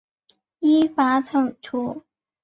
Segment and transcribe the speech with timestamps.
[0.61, 2.01] 依法惩处